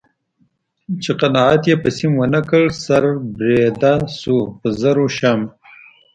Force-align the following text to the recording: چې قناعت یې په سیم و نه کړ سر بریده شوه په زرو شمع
چې 1.03 1.11
قناعت 1.21 1.61
یې 1.69 1.75
په 1.83 1.89
سیم 1.97 2.13
و 2.17 2.23
نه 2.33 2.41
کړ 2.49 2.63
سر 2.85 3.03
بریده 3.35 3.93
شوه 4.19 4.45
په 4.59 4.67
زرو 4.81 5.05
شمع 5.17 5.47